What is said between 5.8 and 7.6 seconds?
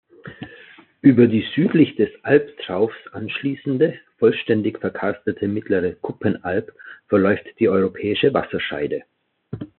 Kuppenalb verläuft